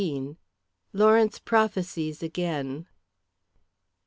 [0.93, 2.87] LAWRENCE PROPHESIES AGAIN.